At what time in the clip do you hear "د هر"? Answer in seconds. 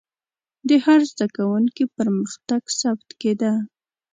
0.67-0.99